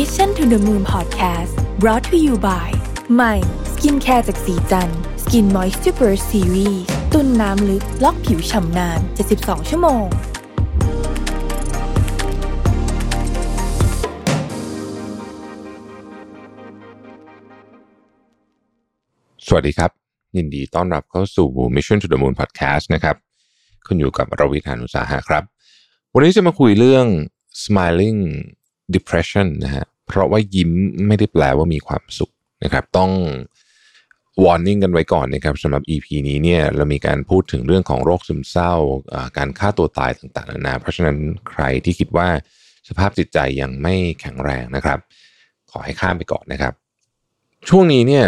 [0.00, 2.68] Mission to the Moon Podcast brought to you by
[3.14, 3.34] ใหม่
[3.72, 4.90] skincare จาก Srichand
[5.22, 6.82] Skin Moisture Burst Series
[7.12, 9.00] ตุนน้ำลึก ล็อกผิวฉ่ำนาน
[9.34, 10.06] 72 ชั่วโมง
[19.46, 19.90] สวัสดีครับ
[20.36, 23.16] ยินดีต้อนรับเข้าสู่ Mission to the Moon Podcast นะครับ
[23.86, 25.42] คุณอยู่กับรวิศ หาญอุตสาหะครับ
[26.14, 27.06] วันนี้จะมาคุยเรื่อง
[27.62, 28.20] smiling
[28.94, 30.70] depression นะฮะ เพราะว่ายิ้ม
[31.06, 32.32] ไม่ได้แปลว่ามีความสุข
[32.64, 33.10] นะครับ ต้อง
[34.44, 38.72] warning กันไว้ก่อนนะครับสำหรับ EP นี้เนี่ยเรามีการพูดถึงเรื่องของโรคซึมเศร้า
[39.12, 41.16] อ่าการฆ่าตัวตายต่างๆนานาเพราะฉะนั้น
[41.50, 42.28] ใครที่คิดว่า
[42.88, 44.98] สภาพจิตใจยังไม่แข็งแรงนะครับ
[45.70, 46.72] ขอให้ข้ามไปก่อนนะครับ
[47.68, 48.24] ช่วงนี้เนี่ย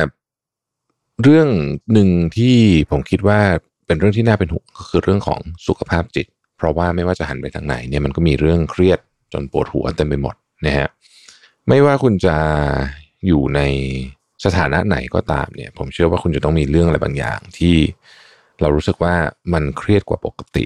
[1.23, 1.49] เรื่อง
[1.93, 2.57] หนึ่งที่
[2.91, 3.41] ผมคิดว่า
[3.87, 8.99] เป็นเรื่องที่น่าเป็นห่วงก็คือเรื่องของสุขภาพจิต เพราะว่าไม่ว่าจะหันไปทางไหนเนี่ยมันก็มีเรื่องเครียด
[9.33, 10.35] จนปวดหัวเต็มไปหมด
[10.67, 10.89] นะฮะ
[11.69, 12.37] ไม่ว่าคุณจะ
[13.27, 13.61] อยู่ใน
[14.45, 17.77] สถานะไหนก็ตามเนี่ย ผมเชื่อว่าคุณจะต้องมีเรื่องอะไรบางอย่างที่
[18.61, 19.15] เรารู้สึกว่า
[19.53, 20.65] มันเครียดกว่าปกติ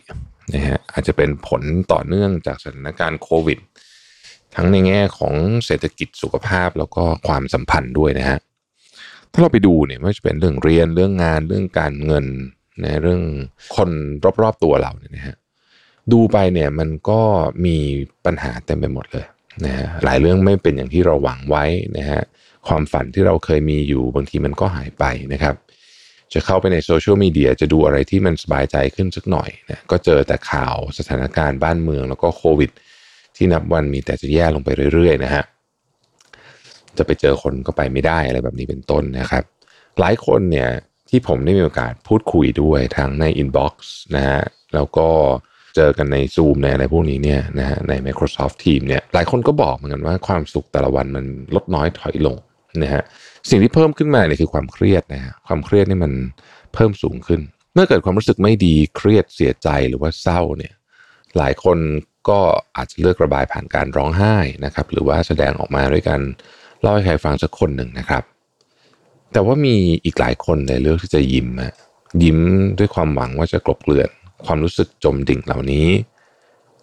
[0.55, 3.59] นะฮะอาจจะเป็นผลต่อเนื่องจากสถานการณ์โควิด
[4.55, 5.35] ทั้งในแง่ของ
[5.67, 8.39] เศรษฐกิจสุขภาพแล้วก็ความสัมพันธ์ด้วยนะฮะ
[9.33, 12.27] ถ้าเราไปดูเนี่ยไม่ว่าจะเป็นเรื่องเรียนเรื่องงานเรื่องการเงิน
[12.83, 13.23] นะเรื่อง
[13.77, 13.91] คน
[14.43, 15.37] รอบๆตัวเราเนี่ยนะฮะ
[16.13, 17.21] ดูไปเนี่ยมันก็
[17.65, 17.77] มี
[18.25, 19.27] ปัญหาเต็มไปหมดเลย
[19.67, 21.65] นะฮะหลายเรื่องไม่เป็นอย่างที่เราหวังไว้
[21.99, 22.21] นะฮะ
[22.69, 25.55] ความฝันที่เราเคยมีอยู่บางทีมันก็หายไปนะครับ
[26.33, 32.71] จะเข้าไปในโซเชียลมีเดียจะดูอะไรที่มันสบายใจขึ้นสักหน่อยนะก็เจอแต่ข่าวสถานการณ์บ้านเมือง แล้วก็โควิด
[33.37, 35.45] ที่นับวันมีแต่จะแย่ลงไปเรื่อยๆนะฮะ
[36.99, 39.45] จะไปเจอคนก็ไปไม่ได้อะไรแบบนี้เป็นต้นนะครับ
[40.01, 40.69] หลายคนเนี่ย
[41.11, 44.41] ที่ผมได้มีโอกาสพูดคุยด้วยทั้งใน inbox นะฮะ
[44.75, 45.09] แล้วก็
[45.77, 52.37] เจอกันใน Zoom ในอะไรพวกนี้เนี่ยนะฮะใน Microsoft Teams เนี่ยหลายคนก็บอกเหมือนกันว่าความสุขแต่ละวันมันลดน้อยถอยลง
[52.83, 53.03] นะฮะ
[53.51, 56.13] สิ่งที่เพิ่มขึ้นมาเนี่ยคือความเครียดนะฮะความเครียดนี่มัน
[56.75, 57.41] เพิ่มสูงขึ้น
[57.75, 60.73] เมื่อเกิดความรู้สึกไม่ดีเครียดเสียใจหรือว่าเศร้าเนี่ย
[61.37, 61.79] หลายคน
[62.29, 62.39] ก็
[62.77, 66.21] อาจจะเลือกระบายผ่านการร้องไห้นะครับหรือว่าแสดงออกมาด้วยการ
[66.81, 68.23] เล่าให้ใครฟังสักคนหนึ่งนะครับ
[69.33, 71.75] แต่ว่ามีอีกหลายคนเลยเลือกที่จะยิ้มอะ
[72.23, 72.39] ยิ้ม
[72.79, 74.11] ด้วยความหวังว่าจะกลบเกลื่อน
[74.47, 75.89] ความรู้สึกจมดิ่งเหล่านี้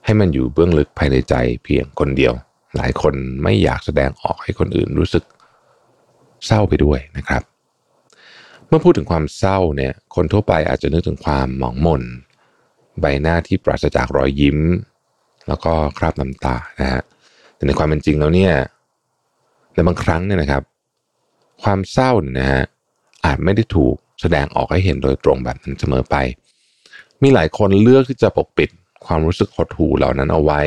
[0.06, 2.34] ให้มันอยู่เบื้องลึกภายในใจเพียงคนเดียว
[2.76, 3.14] หลายคน
[3.44, 5.24] ไม่อยากแสดงออกให้คนอื่นรู้สึก
[6.46, 7.42] เศร้าไปด้วยนะครับ
[8.68, 12.04] เมื่อพูดถึงความเศร้าเนี่ยคนทั่วไปอาจจะนึกถึงความหมองมน
[13.00, 14.60] ใบหน้าที่ปราศจากรอยยิ้ม
[15.48, 17.02] แล้วก็คราบน้ำตานะฮะ
[17.56, 18.54] แต่ในความเป็นจริงแล้วเนี่ย
[19.74, 20.64] แต่บางครั้งเนี่ยนะครับ
[21.64, 22.64] ความเศร้าเนี่ยนะฮะ
[23.26, 26.16] อาจไม่ได้ถูกแสดงออกให้เห็นโดยตรงแบบนั้นเสมอไป
[27.24, 28.70] มีหลายคนเลือกที่จะปกปิด
[29.06, 30.62] ความรู้สึกหดหู่เหล่านั้นเอาไว้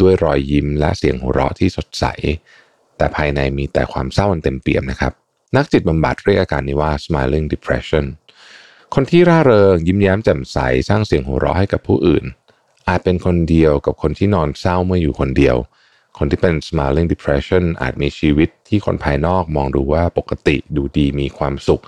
[0.00, 2.04] ด้วยรอยยิ้มและเสียงหัวเราะที่สดใส
[2.96, 5.12] แต่ภายในมีแต่ความเศร้าอันเต็มเปี่ยมนะครับ
[5.56, 8.04] นักจิตบำบัดเรียกอาการนี้ว่า smiling depression
[8.94, 12.24] คนที่ร่าเริงยิ้มแย้มแจ่มใสสร้างเสียงหัวเราะให้กับผู้อื่น
[12.88, 15.56] อาจเป็นคนเดียวกับคนที่นอนเศร้าเมื่ออยู่คนเดียว
[16.18, 21.82] คนที่เป็น smiling depression อาจมีชีวิตที่คนภายนอกมองดูว่าปกติดูดีมีความสุข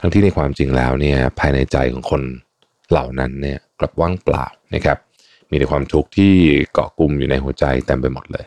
[0.00, 2.22] ทั้งที่ในความจริงแล้วเนี่ยภายในใจของคน
[2.90, 4.98] เหล่านั้นเนี่ยกลับว่างเปล่านะครับ
[5.50, 6.32] มีแต่ความทุกข์ที่
[6.72, 8.44] เกาะกลุ่มอยู่ในหัวใจเต็มไปหมดเลย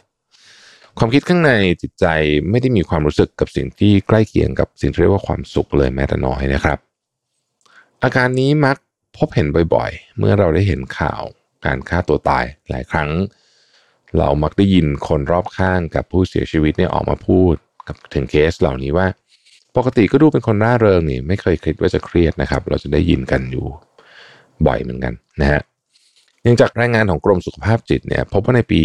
[0.97, 1.51] ความคิดข้างใน
[1.81, 2.05] จิตใจ
[2.49, 6.77] ไม่ได้มีความรู้สึกกับสิ่งที่ใกล้เคียงกับสิ่งที่เรียกว่าความสุขเลยแม้แต่น้อยนะครับ
[8.03, 8.77] อาการนี้มัก
[9.17, 11.21] พบเห็นบ่อยๆ เมื่อเราได้เห็นข่าว
[11.65, 13.09] การฆ่าตัวตายหลายครั้ง
[14.17, 17.53] เรามักได้ยินคนรอบข้างกับผู้เสียชีวิตเนี่ยออกมาพูด
[17.87, 19.07] กับถึงเคสเหล่านี้ว่า
[19.77, 23.67] ปกติก็ดูเป็นคนร่าเริงนี่ไม่เคยคิดว่าจะเครียดนะครับ เราจะได้ยินกันอยู่
[24.67, 25.61] บ่อยเหมือนกันนะฮะ
[26.43, 28.81] เนื่องจากรายงานของกรมสุขภาพจิตเนี่ยพบว่าในปี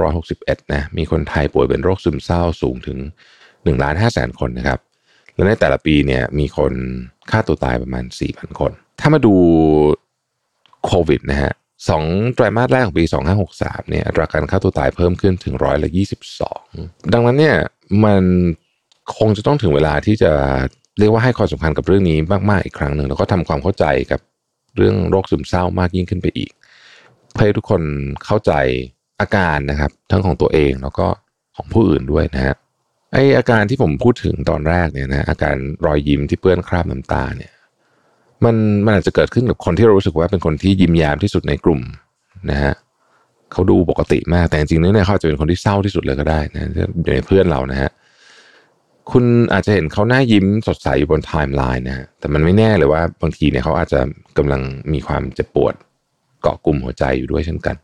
[0.00, 2.98] 2561 นะมีคนไทยป่วยเป็นโรคซึมเศร้าสูงถึง
[3.40, 4.78] 1ล้าน5แสนคนนะครับ
[5.34, 6.72] และในแต่ละปีเนี่ยมีคน
[7.30, 9.34] ฆ่าตัวตายประมาณ 4,000 คน ถ้ามาดู
[10.84, 11.52] โควิดนะฮะ
[11.88, 12.04] สอง
[12.34, 13.04] ไตรมาสแรกของปี
[13.46, 15.90] 2563 เนี่ยอัตราการฆ่าตัวตายเพิ่มขึ้นถึงร้อยละ
[16.50, 17.56] 22 ดังนั้นเนี่ย
[18.04, 18.22] มัน
[19.18, 20.32] คงจะต้องถึงเวลาที่จะ
[20.98, 22.18] เรียกว่าให้ความสำคัญกับเรื่องนี้
[22.50, 24.20] มาก ๆ อีกครั้งหนึ่งแล้วก็ทำความเข้าใจกับ
[24.76, 26.50] เรื่องโรคซึมเศร้ามากยิ่งขึ้นไปอีก
[27.32, 27.82] เพื่อให้ทุกคน
[28.24, 28.52] เข้าใจ
[29.20, 31.06] อาการนะครับ ทั้งของตัวเองแล้วก็
[31.56, 32.54] ของผู้อื่นด้วยนะฮะ
[33.12, 35.56] ไออาการที่ผมพูดถึงตอนแรกเนี่ยนะอาการ
[35.86, 37.52] รอยยิ้มที่เปื้อนคราบน้ำตาเนี่ย
[38.44, 41.80] มันมันอาจจะเกิดขึ้นกับคนที่เรารู้สึกว่าเป็นคนที่ยิ้มแย้มที่สุดในกลุ่ม
[42.50, 42.74] นะฮะ
[43.52, 46.68] เขาดูปกติมากแต่จริงๆเนี่ยเขาอาจจะเป็นคนที่เศร้าที่สุดเลยก็ได้นะ
[47.02, 47.90] อยู่ในเพื่อนเรานะฮะ
[49.12, 54.00] คุณอาจจะเห็นเขาหน้ายิ้มสดใสอยู่บนไทม์ไลน์นะฮะแต่มันไม่แน่เลยว่าบางทีเนี่ยเขาอาจจะ
[54.38, 54.62] กำลัง
[54.92, 55.74] มีความเจ็บปวด
[56.42, 57.76] เกาะกลุ่มหัวใจอยู่ด้วยเช่นกัน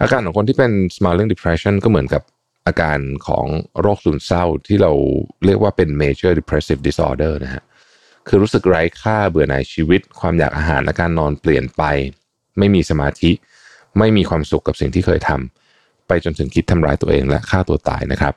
[0.00, 2.22] อาการของคนที่เป็น smiling depression ก็เหมือนกับ
[2.66, 2.98] อาการ
[3.28, 3.46] ของ
[3.80, 4.92] โรคซึมเศร้าที่เรา
[5.46, 7.62] เรียกว่าเป็น major depressive disorder นะฮะ
[8.28, 11.82] คือรู้สึกไร้ค่าเบื่อหน่ายชีวิต ความอยากอาหารและการนอนเปลี่ยนไป
[12.58, 13.30] ไม่มีสมาธิ
[13.98, 18.34] ไม่มีความสุขกับสิ่งที่เคยทำไปจนถึงคิดทำร้ายตัวเองและฆ่าตัวตายนะครับ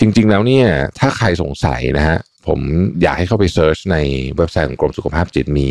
[0.00, 0.66] จริง ๆ แล้วเนี่ย
[0.98, 2.60] ถ้าใครสงสัยนะฮะผม
[3.02, 3.96] อยากให้เข้าไป search ใน
[4.36, 5.68] เว็บไซต์ของกรมสุขภาพจิตมี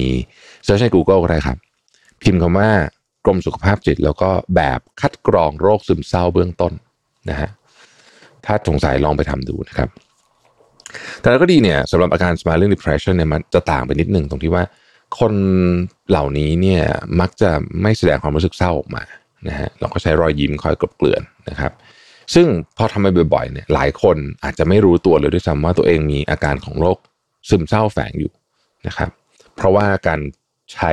[0.66, 1.58] เซิร์ชใน Google ก็ได้ครับ
[2.24, 2.70] พิมพ์คำว่า
[3.26, 6.74] กรมสุขภาพจิต แล้วก็แบบคัดกรองโรคซึมเศร้าเบื้องต้น
[7.30, 7.50] นะฮะ
[8.46, 9.90] ถ้าสงสัยลองไปทำดูนะครับ
[11.20, 14.64] แต่แล้วก็ดีเนี่ยสำหรับอาการ smiling depression เนี่ยมันจะต่างไปนิดหนึ่งตรงที่ว่า
[15.20, 15.34] คน
[16.10, 16.84] เหล่านี้เนี่ย
[17.20, 17.52] มักจะ
[17.82, 19.04] ไม่แสดงความรู้สึกเศร้าออกมา
[19.48, 21.72] นะฮะเราก็ใช้รอยยิ้มคอยกลบเกลื่อนนะครับ
[22.34, 22.48] ซึ่ง
[22.78, 26.98] พอทำไปบ่อยๆเนี่ยหลายคนอาจจะไม่รู้ตัวเลยด้วยซ้ำว่าตัวเองมีอาการของโรค
[27.50, 28.32] ซึมเศร้าแฝงอยู่
[28.88, 29.10] นะครับ
[29.56, 30.20] เพราะว่าการ
[30.74, 30.92] ใช้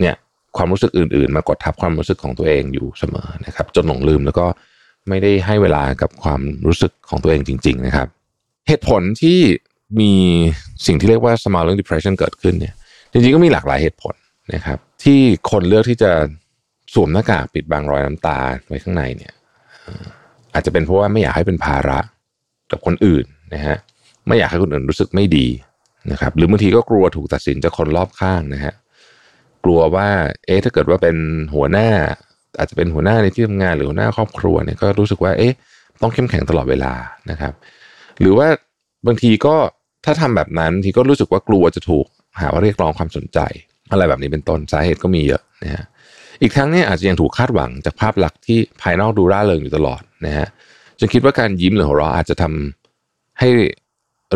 [0.00, 0.14] เนี่ย
[0.56, 4.46] ความรู้สึกอื่น ๆ มากดทับความรู้สึกของตัวเองอยู่เสมอนะครับ จนหลงลืมแล้วก็
[5.08, 8.08] ไม่ได้ให้เวลากับความรู้สึกของตัวเองจริง ๆ นะครับ
[8.68, 9.38] เหตุผลที่
[10.00, 10.12] มี
[10.86, 12.74] สิ่งที่เรียกว่า smiling depression เกิดขึ้นเนี่ย
[13.12, 14.14] จริงๆก็มีหลากหลายเหตุผล
[14.54, 15.20] นะครับ ที่
[15.50, 16.10] คนเลือกที่จะ
[16.94, 19.32] สวมหน้ากากปิดบังรอยน้ำตาไว้ข้างในเนี่ย
[20.54, 21.98] อาจจะเป็นเพราะว่าไม่อยากให้เป็นภาระ
[22.70, 23.24] กับคนอื่น
[23.54, 23.76] นะฮะ
[24.26, 25.46] ไม่อยากให้คนอื่นรู้สึกไม่ดี
[26.12, 28.74] นะครับ หรือบางทีก็กลัวถูกตัดสินจากคนรอบข้างนะฮะ
[29.64, 30.08] กลัวว่า
[30.46, 31.16] เอ๊ะถ้าเกิดว่าเป็น
[31.54, 31.88] หัวหน้า
[32.58, 35.52] อาจจะเป็นหัวหน้าในที่ทำงานหรือหัวหน้าครอบครัวเนี่ยก็รู้สึกว่า เอ๊ะ
[36.02, 36.92] ต้องเข้มแข็งตลอดเวลา
[37.30, 37.52] นะครับ
[38.20, 38.48] หรือว่า
[39.06, 39.56] บางทีก็
[40.04, 42.06] ถ้าทำแบบนั้นทีก็รู้สึกว่ากลัวจะถูก
[42.40, 43.38] หาว่าเรียกร้องความสนใจ
[43.90, 45.84] อะไรแบบนี้เป็นต้นสาเหตุก็มีเยอะนะฮะ
[46.42, 50.48] อีกทั้งเนี่ยอาจจะยังถูกคาดหวังจากภาพลักษณ์ที่ภายนอกดูร่าเริงอยู่ตลอดนะฮะ
[50.98, 53.48] จนคิดว่าการยิ้มหรือหัวเราะอาจจะทำให้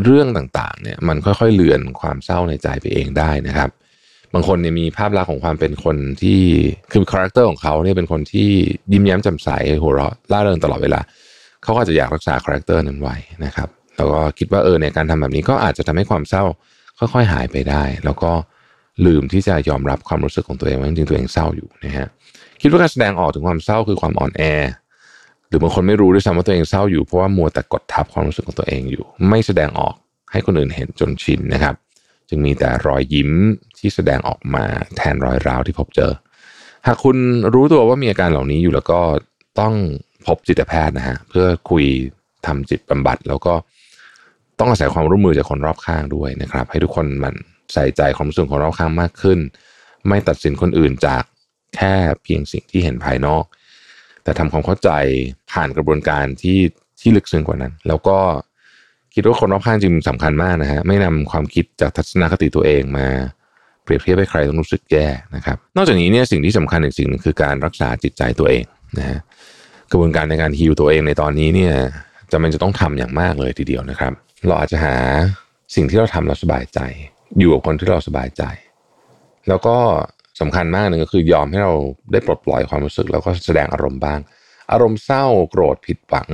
[0.03, 3.71] เรื่องต่างๆเนี่ยมันค่อยๆเลือนความเศร้าในใจไปเองได้นะครับ
[4.35, 6.41] บางคนเนี่ยมีภาพลักษณ์ของความเป็นคนที่
[6.93, 8.49] คือ character ของเขาเนี่ยเป็นคนที่
[8.93, 9.49] ยิ้มแย้มแจ่มใส
[9.83, 11.01] หัวเราะร่าเริงตลอดเวลา
[11.63, 16.45] เขาก็จะอยากรักษา character นั้นไว้นะครับแล้วก็คิดว่าเออในการทำแบบนี้ก็อาจจะทำให้ความเศร้า
[16.99, 18.33] ค่อย ๆ หายไปได้ แล้วก็
[19.07, 22.09] ลืมที่จะยอมรับความรู้สึกของตัวเองว่าจริงตัวเองเศร้าอยู่นะฮะ
[22.63, 24.43] คิดว่าการแสดงออกถึงความเศร้าคือความอ่อนแอ
[25.49, 29.95] หรือบางคนไม่รู้ด้วยซ้ำว่าตัวเองเศร้าอยู่เพราะว่ามัวแต่กดทับความรู้สึกของตัวเองอยู่ ไม่แสดงออก
[30.33, 31.75] ให้คนอื่นเห็นจนชินนะครับ
[32.29, 33.31] จึงมีแต่รอยยิ้ม
[33.79, 34.65] ที่แสดงออกมา
[34.97, 36.13] แทนรอยร้าวที่พบเจอ
[36.87, 37.17] หากคุณ
[37.55, 39.01] รู้ตัวว่ามีอาการเหล่านี้อยู่แล้วก็
[39.61, 39.75] ต้อง
[40.27, 41.85] พบจิตแพทย์นะฮะเพื่อคุย
[42.47, 43.55] ทำจิตบำบัดแล้วก็
[44.59, 47.35] ต้องอาศัยความร่วมมือจากคนรอบข้างด้วยนะครับ ให้ทุกคนมัน
[47.73, 49.39] ใส่ใจความรู้สึกของเรอบข้างมากขึ้น
[50.09, 51.23] ไม่ตัดสินคนอื่นจาก
[51.77, 53.45] แค่เพียงสิ่งที่เห็นภายนอก
[54.25, 54.91] แต่ทำความเข้าใจ
[55.53, 56.59] ผ่านกระบวนการที่
[57.01, 58.19] ที่ลึกซึ้งกว่านั้น แล้วก็
[59.15, 63.07] คิดว่าคนรอบข้างจริงสำคัญมากนะฮะไม่นำความคิดจากทัศนคติตัวเองมา
[63.85, 65.07] เปรียบเทียบให้ใครต้องรู้สึกแย่
[65.37, 68.65] นะครับ นอกจากนี้เนี่ยสิ่งที่สำคัญอีกสิ่งนึงคือการรักษาจิตใจตัวเอง
[68.99, 69.19] นะฮะ
[69.91, 71.75] กระบวนการในการฮิวตัวเองในตอนนี้เนี่ย
[72.33, 74.13] จำเป็นจะต้องทำอย่างมากเลยทีเดียวนะครับ
[74.47, 74.95] เราอาจจะหา
[75.75, 76.79] สิ่งที่เราทำเราสบายใจ
[77.39, 78.43] อยู่กับคนที่เราสบายใจ
[79.49, 79.77] แล้วก็
[80.41, 81.75] สำคัญมากหนึ่งก็คือยอมให้เรา
[82.13, 84.21] ได้ปลดปล่อยความรู้สึก แล้วก็แสดงอารมณ์บ้าง
[84.73, 86.29] อารมณ์เศร้าโกรธผิดหวัง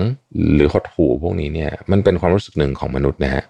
[0.55, 3.45] หรือหดหู่พวกนี้เนี่ยมันเป็นความรู้สึกหนึ่งของมนุษย์นะฮะ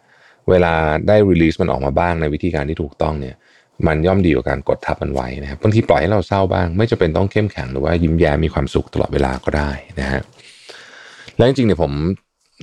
[0.50, 0.72] เวลา
[1.08, 3.34] ได้รีลีสมันออกมาบ้างในวิธีการที่ถูกต้องเนี่ย
[3.86, 9.70] มันย่อมดีกว่าการกดทับมันไว้นะครับบางทีปล่อยให้เราเศร้าบ้าง ไม่จะเป็นต้องเข้มแข็งหรือว่ายิ้มแย้มมีความสุขตลอดเวลาก็ได้
[10.00, 10.20] นะฮะ
[11.36, 11.92] และจริงๆเนี่ยผม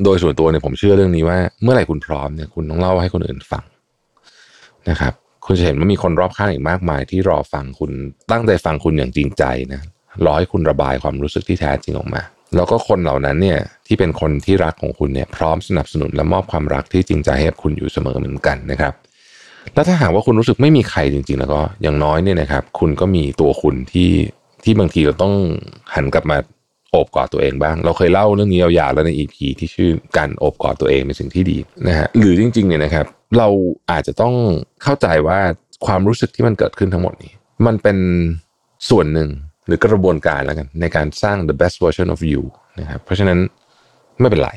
[0.04, 3.64] โดยส่วนตัวเนี่ยผมเชื่อเรื่องนี้ว่า เมื่อไหร่คุณพร้อมเนี่ยคุณต้องเล่าให้คนอื่นฟัง
[4.90, 5.14] นะครับ
[5.46, 7.92] คุณจะเห็นว่ามีคนรอบข้างอีกมากมาย ที่รอฟังคุณ
[8.32, 9.82] ตั้งใจฟังคุณอย่างจริงใจนะ
[10.26, 12.22] รอให้คุณระบายความรู้สึกที่แท้จริงออกมา
[12.56, 18.94] แล้วก็คนเหล่านั้นเนี่ยที่เป็นคนที่รักของคุณเนี่ยพร้อมสนับสนุนและมอบความรักที่จริงใจให้กับคุณอยู่เสมอเหมือนกันนะครับ
[19.74, 24.12] แล้วถ้าหากว่าคุณรู้สึกไม่มีใครจริง ๆ แล้วก็อย่างน้อยเนี่ยนะครับ คุณก็มีตัวคุณที่
[24.64, 25.34] ที่บางทีเราต้อง
[25.96, 26.38] หันกลับมา
[26.94, 31.58] โอบกอดตัวเองบ้าง เราเคยเล่าเรื่องนี้ยาวๆแล้วใน EP ที่ชื่อการโอบกอดตัวเองเป็นสิ่งที่ดี
[31.88, 33.06] นะฮะหรือจริงๆเนี่ยนะครับ
[33.38, 33.48] เรา
[33.92, 34.34] อาจจะต้อง
[34.84, 35.40] เข้าใจว่า
[35.86, 37.34] ความรู้สึกที่มันเกิดขึ้นทั้งหมดนี้
[37.66, 37.98] มันเป็น
[38.90, 39.30] ส่วนหนึ่ง
[39.68, 42.42] หรือกระบวนการแล้วกันในการสร้าง the best version of you
[42.80, 43.40] นะครับเพราะฉะนั้น
[44.20, 44.52] ไม่เป็นไร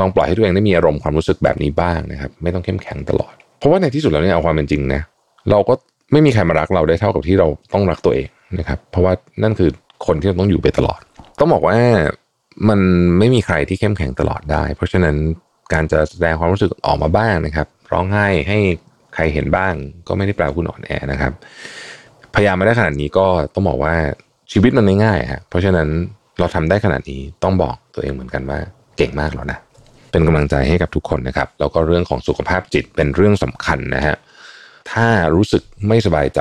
[0.00, 5.00] ลองปล่อยให้ตัวเองได้มีอารมณ์ความรู้สึกแบบนี้บ้างนะครับ ไม่ต้องเข้มแข็งตลอด เพราะว่าในที่สุดแล้วเนี่ยเอาความเป็นจริงนะ
[5.50, 5.74] เราก็
[6.12, 9.70] ไม่มีใครมารักเราได้เท่ากับที่เราต้องรักตัวเองนะครับ เพราะว่านั่นคือ
[10.06, 11.00] คนที่เราต้องอยู่ไปตลอด
[11.38, 11.78] ต้องบอกว่า
[12.68, 12.80] มัน
[13.18, 15.16] ไม่มีใครที่เข้มแข็งตลอดได้ เพราะฉะนั้น
[15.72, 18.58] การจะแสดงความรู้สึกออกมาบ้างนะครับ ร้องไห้ให้
[19.14, 19.74] ใครเห็นบ้าง
[20.08, 21.32] ก็ไม่ได้แปลว่าคุณอ่อนแอนะครับ
[22.34, 23.94] พยายามมาได้ขนาดนี้ก็ต้องบอกว่า
[24.52, 25.88] ชีวิตมันไม่ง่ายฮะเพราะฉะนั้น
[26.38, 28.58] เราทำได้ขนาดนี้ต้องบอกตัวเองเหมือนกันว่า
[28.96, 29.58] เก่งมากแล้วนะ
[30.10, 34.16] เป็นกำลังใจให้กับทุกคนนะครับแล้วก็เรื่องของสุขภาพจิตเป็นเรื่องสำคัญนะฮะ
[34.92, 36.40] ถ้ารู้สึกไม่สบายใจ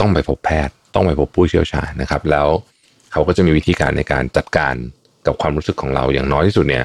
[0.00, 2.48] ต้องไปพบแพทย์ ต้องไปพบผู้เชี่ยวชาญนะครับ แล้ว
[3.12, 4.74] เขาก็จะมีวิธีการในการจัดการ
[5.26, 6.84] กับความรู้สึกของเราอย่างน้อยที่สุดเนี่ย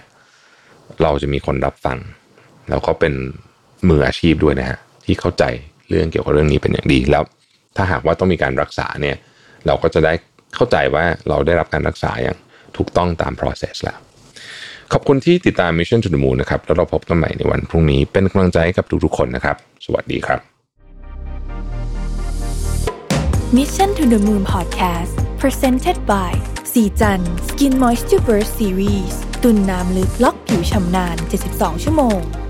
[1.04, 1.98] เราจะมีคนรับฟัง
[2.70, 3.14] แล้วก็เป็น
[3.90, 5.44] มืออาชีพด้วยนะฮะที่เข้าใจ
[5.90, 7.24] เรื่องเกี่ยวกับเรื่องนี้เป็นอย่างดีแล้ว
[7.78, 9.18] ถ้าหากว่าต้องมีการรักษาเนี่ย
[9.68, 10.14] เราก็จะได้
[10.56, 12.38] เข้าใจว่าเราได้รับการรักษาอย่าง
[12.78, 13.98] ถูกต้องตาม process แล้ว
[14.94, 20.40] ขอบคุณที่ติดตาม Mission to the Moon นะครับ แล้วเราพบกันใหม่ในวันพรุ่งนี้เป็นกำลังใจให้กับทุกๆคนนะครับ สวัสดีครับ
[23.58, 26.32] Mission to the Moon Podcast Presented by
[26.74, 31.16] สีจัน Skin Moisture Burst Series ตุ่นน้ำลึกล็อกผิวชำนาน
[31.50, 32.43] 72 ชั่วโมง